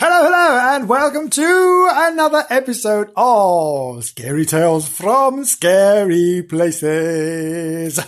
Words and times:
Hello, 0.00 0.30
hello, 0.30 0.76
and 0.76 0.88
welcome 0.88 1.28
to 1.28 1.88
another 1.92 2.44
episode 2.50 3.10
of 3.16 4.04
Scary 4.04 4.46
Tales 4.46 4.88
from 4.88 5.44
Scary 5.44 6.44
Places. 6.48 7.98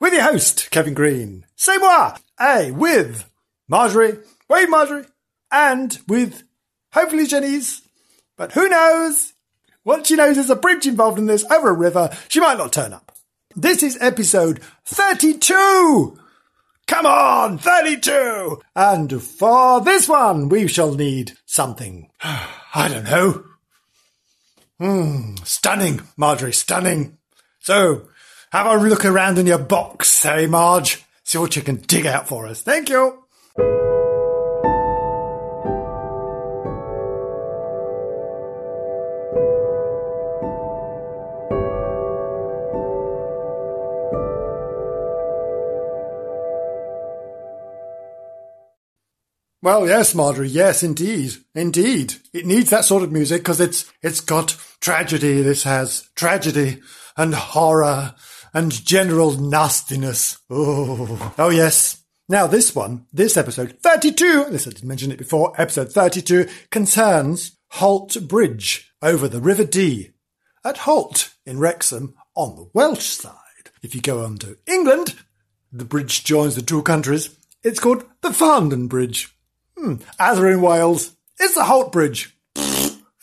With 0.00 0.12
your 0.12 0.22
host, 0.22 0.72
Kevin 0.72 0.94
Green. 0.94 1.46
C'est 1.54 1.78
moi! 1.78 2.16
Hey, 2.36 2.72
with 2.72 3.30
Marjorie, 3.68 4.18
wait, 4.50 4.68
Marjorie, 4.68 5.04
and 5.52 5.96
with 6.08 6.42
hopefully 6.92 7.28
Janice, 7.28 7.82
but 8.36 8.50
who 8.50 8.68
knows? 8.68 9.34
What 9.84 10.04
she 10.04 10.16
knows 10.16 10.34
there's 10.34 10.50
a 10.50 10.56
bridge 10.56 10.88
involved 10.88 11.20
in 11.20 11.26
this 11.26 11.44
over 11.48 11.70
a 11.70 11.74
river. 11.74 12.10
She 12.26 12.40
might 12.40 12.58
not 12.58 12.72
turn 12.72 12.92
up. 12.92 13.12
This 13.54 13.84
is 13.84 13.96
episode 14.00 14.58
32! 14.84 16.18
Come 16.88 17.04
on, 17.04 17.58
32! 17.58 18.62
And 18.74 19.22
for 19.22 19.82
this 19.82 20.08
one, 20.08 20.48
we 20.48 20.66
shall 20.66 20.94
need 20.94 21.36
something. 21.44 22.10
I 22.22 22.88
don't 22.88 23.04
know. 23.04 23.44
Hmm, 24.78 25.34
stunning, 25.44 26.00
Marjorie, 26.16 26.52
stunning. 26.52 27.18
So, 27.60 28.08
have 28.52 28.66
a 28.66 28.88
look 28.88 29.04
around 29.04 29.36
in 29.38 29.46
your 29.46 29.58
box, 29.58 30.22
hey, 30.22 30.46
Marge. 30.46 31.04
See 31.24 31.36
what 31.36 31.56
you 31.56 31.62
can 31.62 31.76
dig 31.76 32.06
out 32.06 32.26
for 32.26 32.46
us. 32.46 32.62
Thank 32.62 32.88
you. 32.88 33.22
Well, 49.60 49.88
yes, 49.88 50.14
Marjorie. 50.14 50.48
Yes, 50.48 50.84
indeed, 50.84 51.32
indeed. 51.54 52.14
It 52.32 52.46
needs 52.46 52.70
that 52.70 52.84
sort 52.84 53.02
of 53.02 53.10
music 53.10 53.42
because 53.42 53.60
it's 53.60 53.90
it's 54.02 54.20
got 54.20 54.56
tragedy. 54.80 55.42
This 55.42 55.64
has 55.64 56.08
tragedy 56.14 56.80
and 57.16 57.34
horror 57.34 58.14
and 58.54 58.70
general 58.70 59.32
nastiness. 59.32 60.38
Oh, 60.48 61.34
oh 61.36 61.50
yes. 61.50 62.04
Now 62.28 62.46
this 62.46 62.74
one, 62.74 63.06
this 63.12 63.36
episode 63.36 63.78
thirty-two. 63.82 64.46
Listen, 64.50 64.70
I 64.70 64.74
didn't 64.74 64.88
mention 64.88 65.12
it 65.12 65.18
before. 65.18 65.52
Episode 65.60 65.92
thirty-two 65.92 66.46
concerns 66.70 67.58
Holt 67.70 68.16
Bridge 68.28 68.92
over 69.02 69.26
the 69.26 69.40
River 69.40 69.64
Dee 69.64 70.10
at 70.64 70.78
Holt 70.78 71.34
in 71.44 71.58
Wrexham 71.58 72.14
on 72.36 72.54
the 72.54 72.70
Welsh 72.74 73.06
side. 73.06 73.34
If 73.82 73.94
you 73.94 74.00
go 74.00 74.24
on 74.24 74.38
to 74.38 74.58
England, 74.66 75.16
the 75.72 75.84
bridge 75.84 76.22
joins 76.22 76.54
the 76.54 76.62
two 76.62 76.82
countries. 76.82 77.36
It's 77.64 77.80
called 77.80 78.04
the 78.20 78.28
Farndon 78.28 78.88
Bridge. 78.88 79.34
Hmm. 79.78 79.94
As 80.18 80.40
we're 80.40 80.54
in 80.54 80.60
Wales, 80.60 81.14
it's 81.38 81.54
the 81.54 81.62
Holt 81.62 81.92
Bridge. 81.92 82.36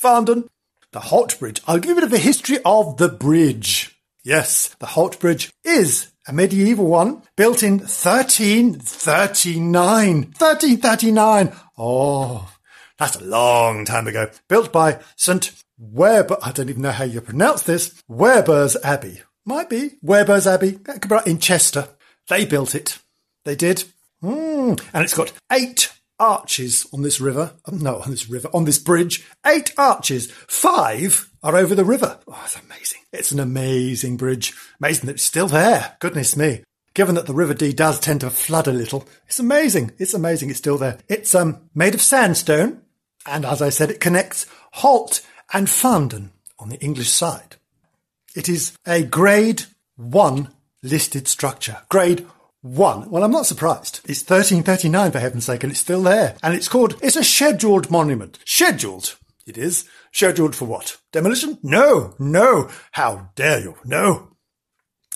Farndon. 0.02 0.48
The 0.92 1.02
Holt 1.02 1.38
Bridge. 1.38 1.62
I'll 1.68 1.80
give 1.80 1.90
you 1.90 1.98
a 1.98 2.00
bit 2.02 2.06
of 2.06 2.14
a 2.14 2.18
history 2.18 2.60
of 2.64 2.96
the 2.96 3.10
bridge. 3.10 4.00
Yes, 4.24 4.74
the 4.80 4.86
Holt 4.86 5.20
Bridge 5.20 5.52
is 5.66 6.14
a 6.26 6.34
medieval 6.34 6.88
one 6.88 7.24
built 7.36 7.62
in 7.62 7.80
1339. 7.80 10.16
1339. 10.38 11.52
Oh, 11.78 12.50
that's 12.98 13.18
a 13.18 13.24
long 13.26 13.84
time 13.84 14.08
ago. 14.08 14.30
Built 14.48 14.72
by 14.72 15.00
St. 15.18 15.52
Weber. 15.78 16.38
I 16.42 16.54
don't 16.54 16.70
even 16.70 16.84
know 16.84 16.92
how 16.92 17.04
you 17.04 17.20
pronounce 17.20 17.64
this. 17.64 18.02
Weber's 18.08 18.78
Abbey. 18.82 19.24
Might 19.46 19.70
be. 19.70 19.96
Weber's 20.02 20.48
Abbey. 20.48 20.80
Right 21.10 21.28
In 21.28 21.40
Chester. 21.40 21.90
They 22.30 22.46
built 22.46 22.76
it. 22.76 22.98
They 23.44 23.58
did. 23.58 23.84
Mm. 24.24 24.82
And 24.94 25.04
it's 25.04 25.14
got 25.14 25.34
eight 25.52 25.92
arches 26.20 26.88
on 26.94 27.02
this 27.02 27.20
river. 27.20 27.54
Um, 27.66 27.80
no, 27.80 28.00
on 28.02 28.12
this 28.12 28.30
river, 28.30 28.50
on 28.54 28.66
this 28.66 28.80
bridge. 28.80 29.26
Eight 29.46 29.74
arches. 29.78 30.32
Five 30.32 31.30
are 31.44 31.56
over 31.56 31.76
the 31.76 31.86
river. 31.86 32.20
Oh, 32.28 32.42
it's 32.44 32.60
amazing. 32.60 33.02
It's 33.12 33.32
an 33.32 33.40
amazing 33.40 34.18
bridge. 34.18 34.54
Amazing 34.80 35.08
that 35.08 35.14
it's 35.14 35.24
still 35.24 35.48
there. 35.48 35.96
Goodness 36.00 36.36
me. 36.36 36.64
Given 36.94 37.16
that 37.16 37.26
the 37.26 37.34
River 37.34 37.54
Dee 37.54 37.74
does 37.74 38.00
tend 38.00 38.22
to 38.22 38.30
flood 38.30 38.68
a 38.68 38.72
little, 38.72 39.06
it's 39.28 39.40
amazing. 39.40 39.92
It's 39.98 40.14
amazing. 40.14 40.50
It's 40.50 40.60
still 40.60 40.78
there. 40.78 40.98
It's 41.10 41.36
um 41.36 41.70
made 41.76 41.94
of 41.94 42.02
sandstone, 42.02 42.82
and 43.28 43.44
as 43.46 43.62
I 43.62 43.70
said, 43.70 43.92
it 43.92 44.00
connects 44.00 44.46
Holt 44.72 45.22
and 45.52 45.68
Farndon 45.68 46.30
on 46.58 46.70
the 46.70 46.80
English 46.80 47.10
side. 47.10 47.58
It 48.34 48.48
is 48.48 48.78
a 48.88 49.04
Grade 49.04 49.64
One 49.98 50.54
listed 50.82 51.28
structure. 51.28 51.80
Grade 51.90 52.26
one. 52.66 53.10
Well, 53.12 53.24
I'm 53.24 53.32
not 53.32 53.46
surprised. 53.46 54.02
It's 54.06 54.22
1339 54.22 55.12
for 55.12 55.20
heaven's 55.20 55.46
sake, 55.46 55.64
and 55.64 55.72
it's 55.72 55.80
still 55.80 56.02
there. 56.02 56.36
And 56.42 56.56
it's 56.56 56.68
called, 56.68 56.98
it's 57.02 57.16
a 57.16 57.24
scheduled 57.24 57.92
monument. 57.92 58.40
Scheduled. 58.44 59.18
It 59.46 59.58
is. 59.58 59.88
Scheduled 60.12 60.56
for 60.56 60.66
what? 60.66 60.98
Demolition? 61.12 61.60
No, 61.62 62.16
no. 62.18 62.70
How 62.94 63.30
dare 63.36 63.60
you? 63.60 63.76
No. 63.86 64.30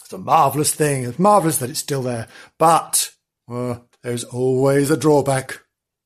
It's 0.01 0.13
a 0.13 0.19
marvellous 0.19 0.73
thing. 0.73 1.03
It's 1.03 1.17
marvellous 1.17 1.57
that 1.57 1.71
it's 1.71 1.79
still 1.79 2.03
there. 2.03 2.27
But, 2.59 3.11
well, 3.47 3.87
there's 4.03 4.25
always 4.25 4.91
a 4.91 4.97
drawback. 4.97 5.59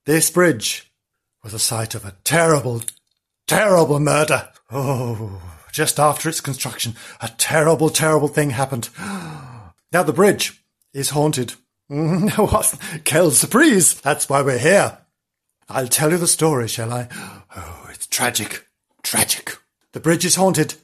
This 0.06 0.32
bridge 0.32 0.92
was 1.44 1.52
the 1.52 1.60
site 1.60 1.94
of 1.94 2.06
a 2.06 2.16
terrible, 2.24 2.82
terrible 3.48 4.00
murder. 4.00 4.50
Oh, 4.72 5.42
just 5.74 6.00
after 6.00 6.30
its 6.30 6.40
construction, 6.40 6.96
a 7.20 7.30
terrible, 7.38 7.90
terrible 7.90 8.30
thing 8.30 8.52
happened. 8.52 8.90
Now 9.92 10.02
the 10.02 10.12
bridge 10.12 10.63
is 10.94 11.10
haunted. 11.10 11.54
Mm, 11.92 12.38
what? 12.52 12.74
Quelle 13.06 13.32
surprise! 13.32 14.00
That's 14.02 14.30
why 14.30 14.42
we're 14.42 14.58
here. 14.58 14.98
I'll 15.70 15.88
tell 15.88 16.12
you 16.12 16.18
the 16.18 16.28
story, 16.28 16.68
shall 16.68 16.94
I? 16.94 17.08
Oh, 17.56 17.88
it's 17.90 18.08
tragic. 18.08 18.68
Tragic. 19.02 19.58
The 19.94 20.00
bridge 20.00 20.26
is 20.26 20.36
haunted 20.36 20.76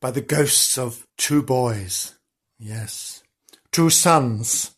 by 0.00 0.10
the 0.10 0.20
ghosts 0.20 0.78
of 0.78 1.06
two 1.16 1.42
boys. 1.42 2.14
Yes. 2.58 3.22
Two 3.72 3.90
sons. 3.90 4.74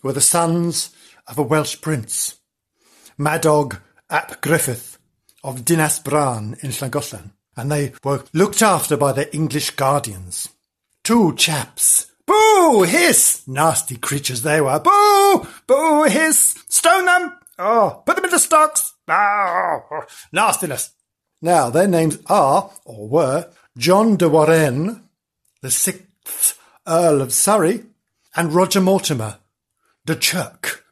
Who 0.00 0.08
were 0.08 0.14
the 0.14 0.20
sons 0.20 0.90
of 1.26 1.38
a 1.38 1.42
Welsh 1.42 1.80
prince. 1.80 2.38
Madog 3.18 3.80
ap 4.10 4.40
Griffith 4.40 4.98
of 5.44 5.64
Dinas 5.64 6.02
Bran 6.02 6.56
in 6.62 6.70
Llangollen. 6.70 7.32
And 7.56 7.70
they 7.70 7.92
were 8.02 8.24
looked 8.32 8.62
after 8.62 8.96
by 8.96 9.12
their 9.12 9.28
English 9.32 9.70
guardians. 9.70 10.48
Two 11.04 11.34
chaps 11.36 12.11
Boo! 12.26 12.82
Hiss! 12.82 13.46
Nasty 13.46 13.96
creatures 13.96 14.42
they 14.42 14.60
were. 14.60 14.78
Boo! 14.78 15.46
Boo! 15.66 16.04
Hiss! 16.04 16.62
Stone 16.68 17.06
them! 17.06 17.38
Oh, 17.58 18.02
put 18.06 18.16
them 18.16 18.24
into 18.24 18.38
stocks! 18.38 18.94
Oh, 19.08 20.04
nastiness. 20.32 20.92
Now, 21.40 21.70
their 21.70 21.88
names 21.88 22.18
are, 22.26 22.70
or 22.84 23.08
were, 23.08 23.50
John 23.76 24.16
de 24.16 24.28
Warenne, 24.28 25.02
the 25.60 25.70
sixth 25.70 26.58
Earl 26.86 27.20
of 27.20 27.32
Surrey, 27.32 27.84
and 28.34 28.52
Roger 28.52 28.80
Mortimer, 28.80 29.38
de 30.06 30.14
Chirk. 30.14 30.84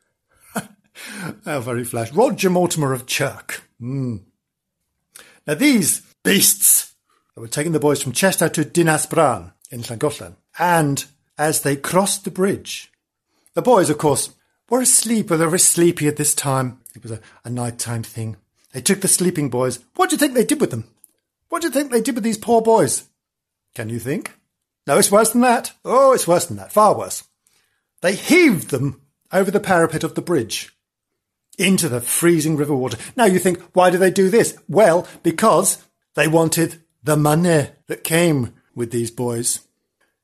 How 1.44 1.60
very 1.60 1.84
flash. 1.84 2.12
Roger 2.12 2.50
Mortimer 2.50 2.92
of 2.92 3.06
Chirk. 3.06 3.62
Mm. 3.80 4.22
Now, 5.46 5.54
these 5.54 6.00
beasts 6.22 6.94
that 7.34 7.40
were 7.40 7.48
taking 7.48 7.72
the 7.72 7.80
boys 7.80 8.02
from 8.02 8.12
Chester 8.12 8.48
to 8.48 8.64
Dinas 8.64 9.06
Bran 9.08 9.52
in 9.70 9.82
Llangollen, 9.82 10.36
and 10.58 11.04
as 11.40 11.62
they 11.62 11.74
crossed 11.74 12.24
the 12.24 12.30
bridge. 12.30 12.92
The 13.54 13.62
boys, 13.62 13.88
of 13.88 13.96
course, 13.96 14.34
were 14.68 14.82
asleep, 14.82 15.30
or 15.30 15.38
they 15.38 15.46
were 15.46 15.56
sleepy 15.56 16.06
at 16.06 16.18
this 16.18 16.34
time. 16.34 16.78
It 16.94 17.02
was 17.02 17.12
a, 17.12 17.20
a 17.44 17.48
nighttime 17.48 18.02
thing. 18.02 18.36
They 18.74 18.82
took 18.82 19.00
the 19.00 19.08
sleeping 19.08 19.48
boys. 19.48 19.80
What 19.96 20.10
do 20.10 20.14
you 20.14 20.18
think 20.18 20.34
they 20.34 20.44
did 20.44 20.60
with 20.60 20.70
them? 20.70 20.84
What 21.48 21.62
do 21.62 21.68
you 21.68 21.72
think 21.72 21.90
they 21.90 22.02
did 22.02 22.14
with 22.14 22.24
these 22.24 22.36
poor 22.36 22.60
boys? 22.60 23.08
Can 23.74 23.88
you 23.88 23.98
think? 23.98 24.34
No, 24.86 24.98
it's 24.98 25.10
worse 25.10 25.30
than 25.30 25.40
that. 25.40 25.72
Oh, 25.82 26.12
it's 26.12 26.28
worse 26.28 26.44
than 26.44 26.58
that. 26.58 26.72
Far 26.72 26.96
worse. 26.96 27.24
They 28.02 28.14
heaved 28.14 28.68
them 28.68 29.00
over 29.32 29.50
the 29.50 29.60
parapet 29.60 30.04
of 30.04 30.14
the 30.14 30.22
bridge 30.22 30.76
into 31.58 31.88
the 31.88 32.02
freezing 32.02 32.58
river 32.58 32.76
water. 32.76 32.98
Now 33.16 33.24
you 33.24 33.38
think, 33.38 33.62
why 33.72 33.88
do 33.88 33.96
they 33.96 34.10
do 34.10 34.28
this? 34.28 34.58
Well, 34.68 35.06
because 35.22 35.82
they 36.14 36.28
wanted 36.28 36.82
the 37.02 37.16
money 37.16 37.68
that 37.86 38.04
came 38.04 38.52
with 38.74 38.90
these 38.90 39.10
boys. 39.10 39.60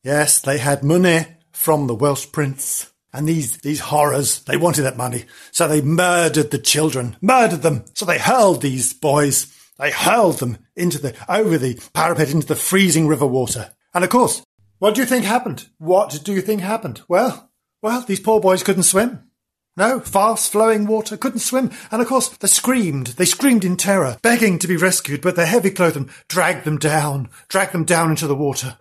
Yes, 0.06 0.38
they 0.38 0.58
had 0.58 0.84
money 0.84 1.26
from 1.50 1.88
the 1.88 1.94
Welsh 1.96 2.30
prince. 2.30 2.92
And 3.12 3.28
these, 3.28 3.56
these 3.56 3.80
horrors, 3.80 4.38
they 4.44 4.56
wanted 4.56 4.82
that 4.82 4.96
money. 4.96 5.24
So 5.50 5.66
they 5.66 5.82
murdered 5.82 6.52
the 6.52 6.60
children, 6.60 7.16
murdered 7.20 7.62
them. 7.62 7.86
So 7.94 8.04
they 8.04 8.20
hurled 8.20 8.62
these 8.62 8.94
boys, 8.94 9.52
they 9.80 9.90
hurled 9.90 10.38
them 10.38 10.58
into 10.76 10.98
the, 10.98 11.16
over 11.28 11.58
the 11.58 11.80
parapet 11.92 12.30
into 12.30 12.46
the 12.46 12.54
freezing 12.54 13.08
river 13.08 13.26
water. 13.26 13.72
And 13.94 14.04
of 14.04 14.10
course, 14.10 14.44
what 14.78 14.94
do 14.94 15.00
you 15.00 15.08
think 15.08 15.24
happened? 15.24 15.66
What 15.78 16.20
do 16.22 16.32
you 16.32 16.40
think 16.40 16.60
happened? 16.60 17.00
Well, 17.08 17.50
well, 17.82 18.02
these 18.02 18.20
poor 18.20 18.40
boys 18.40 18.62
couldn't 18.62 18.84
swim. 18.84 19.28
No, 19.76 19.98
fast 19.98 20.52
flowing 20.52 20.86
water, 20.86 21.16
couldn't 21.16 21.40
swim. 21.40 21.72
And 21.90 22.00
of 22.00 22.06
course, 22.06 22.28
they 22.28 22.46
screamed. 22.46 23.08
They 23.08 23.24
screamed 23.24 23.64
in 23.64 23.76
terror, 23.76 24.18
begging 24.22 24.60
to 24.60 24.68
be 24.68 24.76
rescued, 24.76 25.20
but 25.20 25.34
their 25.34 25.46
heavy 25.46 25.70
clothing 25.70 26.10
dragged 26.28 26.64
them 26.64 26.78
down, 26.78 27.28
dragged 27.48 27.72
them 27.72 27.84
down 27.84 28.10
into 28.10 28.28
the 28.28 28.36
water. 28.36 28.78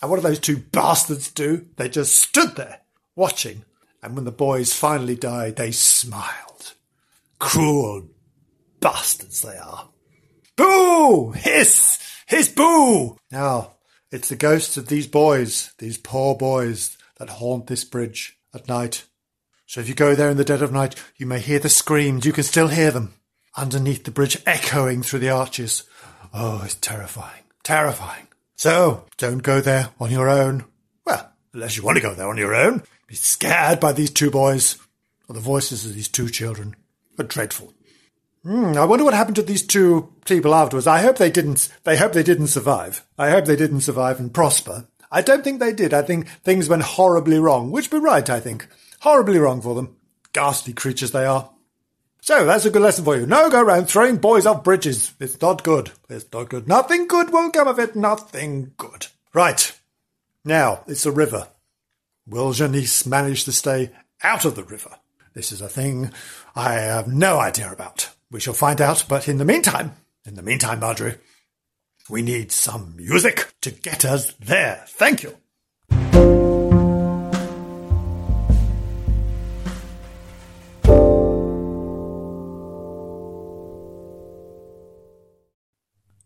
And 0.00 0.10
what 0.10 0.16
did 0.16 0.24
those 0.24 0.40
two 0.40 0.58
bastards 0.58 1.30
do? 1.30 1.66
They 1.76 1.88
just 1.88 2.16
stood 2.16 2.56
there, 2.56 2.80
watching. 3.16 3.64
And 4.02 4.14
when 4.14 4.24
the 4.24 4.32
boys 4.32 4.72
finally 4.72 5.16
died, 5.16 5.56
they 5.56 5.72
smiled. 5.72 6.74
Cruel, 7.38 8.08
bastards 8.80 9.42
they 9.42 9.56
are. 9.56 9.88
Boo! 10.56 11.32
Hiss! 11.32 11.98
Hiss 12.26 12.48
boo! 12.48 13.18
Now, 13.30 13.76
it's 14.10 14.28
the 14.28 14.36
ghosts 14.36 14.76
of 14.76 14.88
these 14.88 15.06
boys, 15.06 15.72
these 15.78 15.98
poor 15.98 16.34
boys, 16.34 16.96
that 17.18 17.28
haunt 17.28 17.66
this 17.66 17.84
bridge 17.84 18.38
at 18.54 18.68
night. 18.68 19.04
So 19.66 19.80
if 19.80 19.88
you 19.88 19.94
go 19.94 20.14
there 20.14 20.30
in 20.30 20.36
the 20.36 20.44
dead 20.44 20.62
of 20.62 20.72
night, 20.72 20.96
you 21.16 21.26
may 21.26 21.38
hear 21.38 21.58
the 21.58 21.68
screams. 21.68 22.24
You 22.24 22.32
can 22.32 22.44
still 22.44 22.68
hear 22.68 22.90
them 22.90 23.14
underneath 23.56 24.04
the 24.04 24.10
bridge, 24.10 24.38
echoing 24.46 25.02
through 25.02 25.20
the 25.20 25.30
arches. 25.30 25.84
Oh, 26.32 26.62
it's 26.64 26.74
terrifying. 26.74 27.42
Terrifying. 27.62 28.26
So, 28.60 29.06
don't 29.16 29.42
go 29.42 29.62
there 29.62 29.88
on 29.98 30.10
your 30.10 30.28
own. 30.28 30.66
Well, 31.06 31.32
unless 31.54 31.78
you 31.78 31.82
want 31.82 31.96
to 31.96 32.02
go 32.02 32.12
there 32.12 32.28
on 32.28 32.36
your 32.36 32.54
own. 32.54 32.82
Be 33.06 33.14
scared 33.14 33.80
by 33.80 33.94
these 33.94 34.10
two 34.10 34.30
boys, 34.30 34.76
or 35.26 35.34
the 35.34 35.40
voices 35.40 35.86
of 35.86 35.94
these 35.94 36.08
two 36.08 36.28
children. 36.28 36.76
Are 37.18 37.24
dreadful. 37.24 37.72
Hmm, 38.42 38.76
I 38.76 38.84
wonder 38.84 39.06
what 39.06 39.14
happened 39.14 39.36
to 39.36 39.42
these 39.42 39.66
two 39.66 40.12
people 40.26 40.54
afterwards. 40.54 40.86
I 40.86 41.00
hope 41.00 41.16
they 41.16 41.30
didn't. 41.30 41.70
They 41.84 41.96
hope 41.96 42.12
they 42.12 42.22
didn't 42.22 42.48
survive. 42.48 43.02
I 43.16 43.30
hope 43.30 43.46
they 43.46 43.56
didn't 43.56 43.80
survive 43.80 44.20
and 44.20 44.30
prosper. 44.30 44.86
I 45.10 45.22
don't 45.22 45.42
think 45.42 45.58
they 45.58 45.72
did. 45.72 45.94
I 45.94 46.02
think 46.02 46.28
things 46.28 46.68
went 46.68 46.82
horribly 46.82 47.38
wrong, 47.38 47.70
which 47.70 47.90
be 47.90 47.96
right. 47.96 48.28
I 48.28 48.40
think 48.40 48.68
horribly 49.00 49.38
wrong 49.38 49.62
for 49.62 49.74
them. 49.74 49.96
Ghastly 50.34 50.74
creatures 50.74 51.12
they 51.12 51.24
are. 51.24 51.48
So 52.20 52.44
that's 52.44 52.64
a 52.64 52.70
good 52.70 52.82
lesson 52.82 53.04
for 53.04 53.16
you. 53.16 53.26
No 53.26 53.50
go 53.50 53.62
round 53.62 53.88
throwing 53.88 54.16
boys 54.16 54.46
off 54.46 54.64
bridges. 54.64 55.12
It's 55.20 55.40
not 55.40 55.64
good. 55.64 55.90
It's 56.08 56.26
not 56.32 56.48
good. 56.48 56.68
Nothing 56.68 57.06
good 57.06 57.32
will 57.32 57.50
come 57.50 57.68
of 57.68 57.78
it. 57.78 57.96
Nothing 57.96 58.72
good. 58.76 59.06
Right. 59.32 59.78
Now, 60.44 60.84
it's 60.86 61.06
a 61.06 61.12
river. 61.12 61.48
Will 62.26 62.52
Janice 62.52 63.06
manage 63.06 63.44
to 63.44 63.52
stay 63.52 63.90
out 64.22 64.44
of 64.44 64.54
the 64.54 64.64
river? 64.64 64.96
This 65.34 65.52
is 65.52 65.60
a 65.60 65.68
thing 65.68 66.10
I 66.54 66.74
have 66.74 67.08
no 67.08 67.38
idea 67.38 67.70
about. 67.72 68.10
We 68.30 68.40
shall 68.40 68.54
find 68.54 68.80
out, 68.80 69.04
but 69.08 69.28
in 69.28 69.38
the 69.38 69.44
meantime, 69.44 69.92
in 70.24 70.34
the 70.34 70.42
meantime, 70.42 70.80
Marjorie, 70.80 71.18
we 72.08 72.22
need 72.22 72.52
some 72.52 72.94
music 72.96 73.52
to 73.62 73.70
get 73.70 74.04
us 74.04 74.32
there. 74.34 74.84
Thank 74.88 75.22
you. 75.22 76.39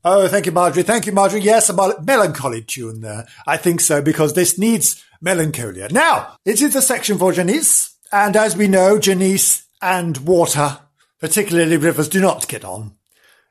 Oh, 0.04 0.28
thank 0.28 0.46
you, 0.46 0.52
Marjorie. 0.52 0.82
Thank 0.82 1.06
you, 1.06 1.12
Marjorie. 1.12 1.40
Yes, 1.40 1.70
a 1.70 2.02
melancholy 2.02 2.62
tune 2.62 3.00
there. 3.00 3.26
I 3.46 3.56
think 3.56 3.80
so, 3.80 4.02
because 4.02 4.34
this 4.34 4.58
needs 4.58 5.02
melancholia. 5.20 5.88
Now, 5.90 6.36
it 6.44 6.60
is 6.60 6.74
the 6.74 6.82
section 6.82 7.18
for 7.18 7.32
Janice, 7.32 7.96
and 8.12 8.36
as 8.36 8.56
we 8.56 8.68
know, 8.68 8.98
Janice 8.98 9.66
and 9.80 10.18
water 10.18 10.78
particularly 11.24 11.78
rivers, 11.78 12.10
do 12.10 12.20
not 12.20 12.46
get 12.48 12.66
on. 12.66 12.92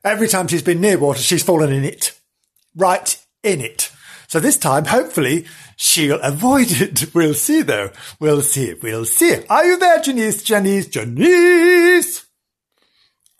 Every 0.03 0.27
time 0.27 0.47
she's 0.47 0.61
been 0.61 0.79
near 0.79 0.99
water, 0.99 1.19
she's 1.19 1.41
fallen 1.41 1.73
in 1.73 1.83
it. 1.83 2.19
Right 2.75 3.17
in 3.41 3.61
it. 3.61 3.91
So 4.27 4.39
this 4.39 4.59
time, 4.59 4.85
hopefully, 4.85 5.45
she'll 5.75 6.21
avoid 6.21 6.67
it. 6.69 7.09
We'll 7.15 7.33
see 7.33 7.63
though. 7.63 7.89
We'll 8.19 8.43
see. 8.43 8.75
We'll 8.75 9.05
see. 9.05 9.37
Are 9.49 9.65
you 9.65 9.77
there, 9.77 9.99
Janice? 10.01 10.43
Janice? 10.43 10.85
Janice? 10.85 12.25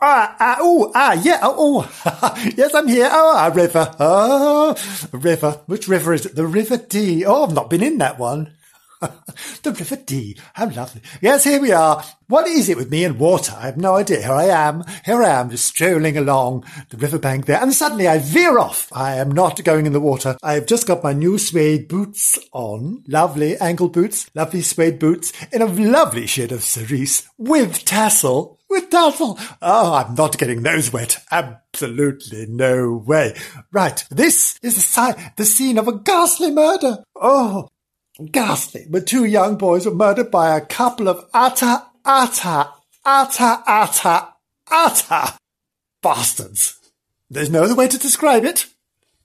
Ah, 0.00 0.36
ah, 0.38 0.56
oh, 0.60 0.92
ah, 0.94 1.12
yeah, 1.14 1.40
oh, 1.42 1.88
oh. 2.04 2.50
yes, 2.56 2.74
I'm 2.74 2.88
here. 2.88 3.08
Oh, 3.10 3.36
a 3.38 3.50
river. 3.50 3.94
Oh, 3.98 4.76
river. 5.12 5.52
Which 5.66 5.88
river 5.88 6.12
is 6.12 6.26
it? 6.26 6.34
The 6.36 6.46
River 6.46 6.76
Dee. 6.76 7.24
Oh, 7.24 7.44
I've 7.44 7.54
not 7.54 7.70
been 7.70 7.82
in 7.82 7.98
that 7.98 8.18
one. 8.18 8.52
The 9.62 9.72
River 9.72 9.96
Dee. 9.96 10.36
How 10.54 10.68
lovely. 10.68 11.02
Yes, 11.20 11.44
here 11.44 11.60
we 11.60 11.72
are. 11.72 12.04
What 12.26 12.46
is 12.48 12.68
it 12.68 12.76
with 12.76 12.90
me 12.90 13.04
and 13.04 13.18
water? 13.18 13.52
I 13.56 13.66
have 13.66 13.76
no 13.76 13.96
idea. 13.96 14.22
Here 14.22 14.32
I 14.32 14.44
am. 14.44 14.82
Here 15.04 15.22
I 15.22 15.40
am, 15.40 15.50
just 15.50 15.66
strolling 15.66 16.16
along 16.16 16.64
the 16.88 16.96
riverbank 16.96 17.46
there. 17.46 17.60
And 17.60 17.72
suddenly 17.72 18.08
I 18.08 18.18
veer 18.18 18.58
off. 18.58 18.90
I 18.92 19.16
am 19.16 19.30
not 19.30 19.62
going 19.62 19.84
in 19.86 19.92
the 19.92 20.00
water. 20.00 20.36
I 20.42 20.54
have 20.54 20.66
just 20.66 20.86
got 20.86 21.04
my 21.04 21.12
new 21.12 21.36
suede 21.38 21.88
boots 21.88 22.38
on. 22.52 23.04
Lovely 23.06 23.58
ankle 23.58 23.88
boots. 23.88 24.30
Lovely 24.34 24.62
suede 24.62 24.98
boots 24.98 25.32
in 25.52 25.60
a 25.60 25.66
lovely 25.66 26.26
shade 26.26 26.52
of 26.52 26.62
cerise 26.62 27.28
with 27.36 27.84
tassel. 27.84 28.58
With 28.70 28.88
tassel. 28.90 29.38
Oh, 29.60 29.92
I'm 29.94 30.14
not 30.14 30.38
getting 30.38 30.62
those 30.62 30.92
wet. 30.92 31.18
Absolutely 31.30 32.46
no 32.48 33.02
way. 33.06 33.36
Right. 33.70 34.02
This 34.10 34.58
is 34.62 34.74
the, 34.76 34.80
si- 34.80 35.22
the 35.36 35.44
scene 35.44 35.78
of 35.78 35.88
a 35.88 35.98
ghastly 35.98 36.50
murder. 36.50 37.04
Oh, 37.14 37.68
ghastly, 38.30 38.86
but 38.88 39.06
two 39.06 39.24
young 39.24 39.56
boys 39.56 39.86
were 39.86 39.94
murdered 39.94 40.30
by 40.30 40.56
a 40.56 40.64
couple 40.64 41.08
of 41.08 41.24
utter, 41.32 41.82
utter, 42.04 42.68
utter, 43.04 43.62
utter, 43.66 44.28
utter 44.70 45.38
bastards. 46.02 46.78
There's 47.30 47.50
no 47.50 47.64
other 47.64 47.74
way 47.74 47.88
to 47.88 47.98
describe 47.98 48.44
it. 48.44 48.66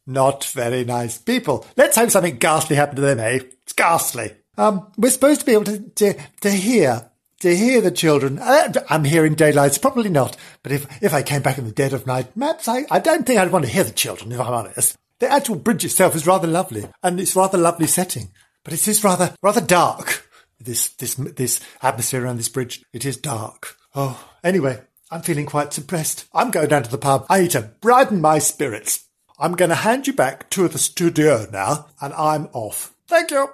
Not 0.08 0.46
very 0.46 0.84
nice 0.86 1.18
people. 1.20 1.68
Let's 1.78 1.98
hope 1.98 2.10
something 2.10 2.38
ghastly 2.38 2.76
happened 2.78 2.96
to 2.96 3.02
them, 3.02 3.20
eh? 3.20 3.42
It's 3.64 3.74
ghastly. 3.74 4.32
Um, 4.58 4.92
we're 4.98 5.12
supposed 5.12 5.42
to 5.42 5.46
be 5.46 5.54
able 5.54 5.66
to, 5.66 5.80
to, 5.80 6.14
to 6.42 6.50
hear, 6.50 7.12
to 7.42 7.56
hear 7.56 7.82
the 7.82 7.92
children. 7.92 8.40
Uh, 8.40 8.74
I'm 8.90 9.04
hearing 9.04 9.36
daylights, 9.36 9.78
probably 9.78 10.10
not. 10.10 10.36
But 10.64 10.72
if, 10.72 11.04
if 11.04 11.14
I 11.14 11.22
came 11.22 11.44
back 11.44 11.60
in 11.60 11.66
the 11.66 11.72
dead 11.72 11.94
of 11.94 12.08
night, 12.08 12.34
perhaps 12.36 12.68
I, 12.68 12.86
I 12.90 13.00
don't 13.00 13.26
think 13.28 13.40
I'd 13.40 13.52
want 13.52 13.66
to 13.66 13.72
hear 13.72 13.84
the 13.84 13.92
children, 13.92 14.32
if 14.32 14.40
I'm 14.40 14.54
honest. 14.54 14.98
The 15.20 15.32
actual 15.32 15.56
bridge 15.56 15.86
itself 15.86 16.16
is 16.16 16.26
rather 16.26 16.48
lovely, 16.48 16.86
and 17.04 17.20
it's 17.20 17.36
rather 17.36 17.58
lovely 17.58 17.88
setting. 17.88 18.32
But 18.64 18.74
it 18.74 18.88
is 18.88 19.04
rather, 19.04 19.36
rather 19.42 19.62
dark. 19.62 20.26
This, 20.60 20.90
this, 20.90 21.16
this 21.16 21.62
atmosphere 21.82 22.26
around 22.26 22.38
this 22.38 22.50
bridge. 22.50 22.84
It 22.92 23.06
is 23.06 23.18
dark. 23.18 23.78
Oh, 23.96 24.30
anyway, 24.44 24.82
I'm 25.10 25.22
feeling 25.22 25.46
quite 25.46 25.74
suppressed. 25.74 26.26
I'm 26.34 26.52
going 26.52 26.68
down 26.68 26.84
to 26.84 26.92
the 26.92 26.98
pub. 26.98 27.26
I 27.30 27.42
need 27.42 27.52
to 27.52 27.72
brighten 27.82 28.22
my 28.22 28.40
spirits. 28.40 29.06
I'm 29.40 29.54
going 29.54 29.70
to 29.70 29.76
hand 29.76 30.06
you 30.06 30.14
back 30.14 30.50
to 30.52 30.68
the 30.68 30.78
studio 30.78 31.48
now, 31.52 31.88
and 32.02 32.14
I'm 32.14 32.50
off. 32.52 32.94
Thank 33.08 33.32
you. 33.32 33.48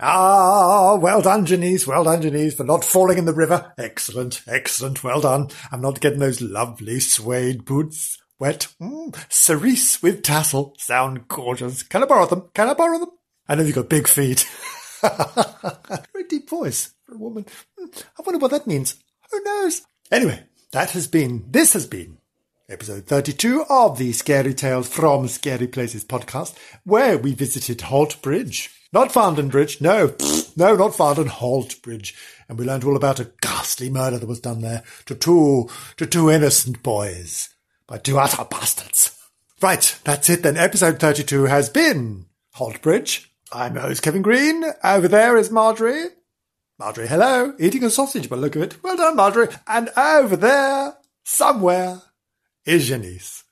Ah, 0.00 0.96
well 0.96 1.22
done, 1.22 1.46
Janice. 1.46 1.86
Well 1.86 2.04
done, 2.04 2.22
Janice, 2.22 2.54
for 2.54 2.64
not 2.64 2.84
falling 2.84 3.18
in 3.18 3.24
the 3.24 3.34
river. 3.34 3.72
Excellent, 3.78 4.42
excellent. 4.46 5.04
Well 5.04 5.20
done. 5.20 5.48
I'm 5.70 5.80
not 5.80 6.00
getting 6.00 6.18
those 6.18 6.40
lovely 6.40 7.00
suede 7.00 7.64
boots 7.64 8.18
wet. 8.38 8.68
Mm, 8.80 9.16
cerise 9.28 10.02
with 10.02 10.22
tassel. 10.22 10.74
Sound 10.78 11.28
gorgeous. 11.28 11.82
Can 11.82 12.02
I 12.02 12.06
borrow 12.06 12.26
them? 12.26 12.50
Can 12.54 12.68
I 12.68 12.74
borrow 12.74 12.98
them? 12.98 13.10
I 13.48 13.54
know 13.54 13.62
you've 13.62 13.76
got 13.76 13.88
big 13.88 14.08
feet. 14.08 14.48
Very 15.02 16.24
deep 16.28 16.48
voice 16.48 16.94
for 17.04 17.14
a 17.14 17.18
woman. 17.18 17.46
I 17.78 18.22
wonder 18.24 18.38
what 18.38 18.50
that 18.50 18.66
means. 18.66 18.96
Who 19.30 19.42
knows? 19.42 19.82
Anyway, 20.10 20.44
that 20.72 20.90
has 20.90 21.06
been, 21.06 21.44
this 21.50 21.72
has 21.74 21.86
been 21.86 22.18
episode 22.68 23.06
32 23.06 23.64
of 23.70 23.98
the 23.98 24.12
Scary 24.12 24.52
Tales 24.52 24.88
from 24.88 25.28
Scary 25.28 25.68
Places 25.68 26.04
podcast, 26.04 26.56
where 26.84 27.16
we 27.18 27.34
visited 27.34 27.82
Holt 27.82 28.20
Bridge. 28.20 28.70
Not 28.92 29.10
Farndon 29.10 29.50
Bridge, 29.50 29.80
no, 29.80 30.14
no, 30.56 30.74
not 30.74 30.92
Farndon, 30.92 31.28
Holt 31.28 31.80
Bridge. 31.82 32.16
And 32.48 32.58
we 32.58 32.64
learned 32.64 32.84
all 32.84 32.96
about 32.96 33.20
a 33.20 33.30
ghastly 33.40 33.90
murder 33.90 34.18
that 34.18 34.28
was 34.28 34.40
done 34.40 34.60
there 34.60 34.82
to 35.06 35.14
two, 35.14 35.68
to 35.96 36.06
two 36.06 36.30
innocent 36.30 36.82
boys 36.82 37.50
by 37.86 37.98
two 37.98 38.18
utter 38.18 38.44
bastards. 38.44 39.16
Right, 39.62 39.98
that's 40.04 40.28
it 40.30 40.42
then. 40.42 40.56
Episode 40.56 40.98
32 40.98 41.44
has 41.44 41.68
been 41.68 42.26
Holt 42.54 42.82
Bridge. 42.82 43.32
I'm 43.52 43.74
your 43.74 43.82
host, 43.82 44.02
Kevin 44.02 44.22
Green. 44.22 44.64
Over 44.82 45.08
there 45.08 45.36
is 45.36 45.50
Marjorie. 45.50 46.06
Marjorie, 46.78 47.06
hello. 47.06 47.54
Eating 47.58 47.84
a 47.84 47.90
sausage 47.90 48.28
by 48.28 48.36
the 48.36 48.42
look 48.42 48.56
of 48.56 48.62
it. 48.62 48.82
Well 48.82 48.96
done, 48.96 49.16
Marjorie. 49.16 49.48
And 49.66 49.88
over 49.96 50.36
there, 50.36 50.96
somewhere, 51.24 52.02
is 52.64 52.88
Janice. 52.88 53.44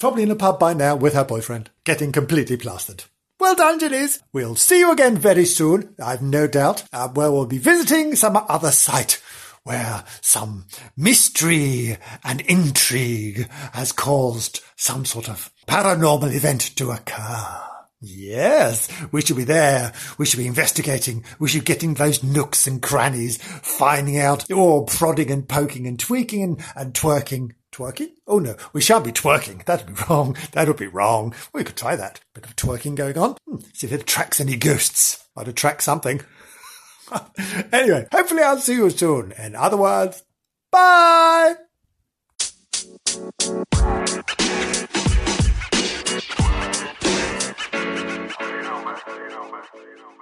Probably 0.00 0.24
in 0.24 0.30
a 0.30 0.36
pub 0.36 0.58
by 0.58 0.74
now 0.74 0.96
with 0.96 1.14
her 1.14 1.24
boyfriend, 1.24 1.70
getting 1.84 2.10
completely 2.10 2.56
plastered. 2.56 3.04
Well 3.38 3.54
done, 3.54 3.78
Janice. 3.78 4.20
We'll 4.32 4.56
see 4.56 4.78
you 4.78 4.90
again 4.90 5.16
very 5.16 5.44
soon, 5.44 5.94
I've 6.02 6.22
no 6.22 6.46
doubt, 6.46 6.84
uh, 6.92 7.08
where 7.08 7.30
we'll 7.30 7.46
be 7.46 7.58
visiting 7.58 8.16
some 8.16 8.36
other 8.48 8.70
site 8.70 9.20
where 9.64 10.04
some 10.20 10.66
mystery 10.96 11.96
and 12.22 12.42
intrigue 12.42 13.48
has 13.72 13.92
caused 13.92 14.60
some 14.76 15.04
sort 15.06 15.28
of 15.28 15.50
paranormal 15.66 16.34
event 16.34 16.76
to 16.76 16.90
occur. 16.90 17.63
Yes, 18.06 18.88
we 19.12 19.22
should 19.22 19.38
be 19.38 19.44
there. 19.44 19.94
We 20.18 20.26
should 20.26 20.36
be 20.36 20.46
investigating. 20.46 21.24
We 21.38 21.48
should 21.48 21.64
get 21.64 21.82
in 21.82 21.94
those 21.94 22.22
nooks 22.22 22.66
and 22.66 22.82
crannies, 22.82 23.38
finding 23.38 24.18
out, 24.18 24.50
or 24.50 24.84
prodding 24.84 25.30
and 25.30 25.48
poking 25.48 25.86
and 25.86 25.98
tweaking 25.98 26.42
and, 26.42 26.64
and 26.76 26.92
twerking. 26.92 27.52
Twerking? 27.72 28.10
Oh 28.26 28.38
no, 28.38 28.56
we 28.72 28.82
shan't 28.82 29.04
be 29.04 29.10
twerking. 29.10 29.64
That'd 29.64 29.86
be 29.86 30.02
wrong. 30.08 30.36
That 30.52 30.68
would 30.68 30.76
be 30.76 30.86
wrong. 30.86 31.34
We 31.54 31.64
could 31.64 31.76
try 31.76 31.96
that. 31.96 32.20
Bit 32.34 32.44
of 32.44 32.56
twerking 32.56 32.94
going 32.94 33.16
on. 33.16 33.36
Hmm, 33.48 33.56
see 33.72 33.86
if 33.86 33.92
it 33.92 34.02
attracts 34.02 34.38
any 34.38 34.56
ghosts. 34.56 35.26
Might 35.34 35.48
attract 35.48 35.82
something. 35.82 36.20
anyway, 37.72 38.06
hopefully 38.12 38.42
I'll 38.42 38.58
see 38.58 38.74
you 38.74 38.90
soon. 38.90 39.32
In 39.32 39.56
other 39.56 39.78
words, 39.78 40.22
bye! 40.70 41.54
You 49.82 49.96
know. 49.98 50.13